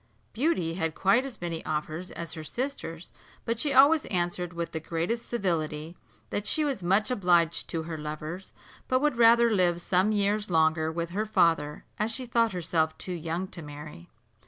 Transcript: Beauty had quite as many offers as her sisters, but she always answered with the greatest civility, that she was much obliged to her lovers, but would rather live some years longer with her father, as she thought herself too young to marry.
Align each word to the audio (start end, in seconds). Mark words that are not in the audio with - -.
Beauty 0.33 0.73
had 0.73 0.95
quite 0.95 1.25
as 1.25 1.39
many 1.41 1.63
offers 1.63 2.09
as 2.09 2.33
her 2.33 2.43
sisters, 2.43 3.11
but 3.45 3.59
she 3.59 3.71
always 3.71 4.05
answered 4.07 4.51
with 4.51 4.71
the 4.71 4.79
greatest 4.79 5.29
civility, 5.29 5.95
that 6.31 6.47
she 6.47 6.65
was 6.65 6.81
much 6.81 7.11
obliged 7.11 7.69
to 7.69 7.83
her 7.83 7.99
lovers, 7.99 8.51
but 8.87 8.99
would 8.99 9.17
rather 9.17 9.51
live 9.51 9.79
some 9.79 10.11
years 10.11 10.49
longer 10.49 10.91
with 10.91 11.11
her 11.11 11.27
father, 11.27 11.85
as 11.99 12.11
she 12.11 12.25
thought 12.25 12.51
herself 12.51 12.97
too 12.97 13.13
young 13.13 13.47
to 13.49 13.61
marry. 13.61 14.09